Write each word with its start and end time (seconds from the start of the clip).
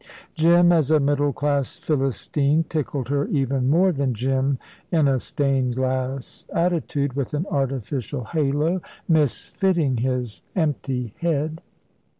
Jim 0.33 0.71
as 0.71 0.89
a 0.89 0.99
middle 0.99 1.31
class 1.31 1.77
Philistine 1.77 2.63
tickled 2.67 3.09
her 3.09 3.27
even 3.27 3.69
more 3.69 3.91
than 3.91 4.15
Jim 4.15 4.57
in 4.91 5.07
a 5.07 5.19
stained 5.19 5.75
glass 5.75 6.43
attitude, 6.51 7.13
with 7.13 7.35
an 7.35 7.45
artificial 7.51 8.23
halo 8.23 8.81
misfitting 9.07 9.99
his 9.99 10.41
empty 10.55 11.13
head. 11.19 11.61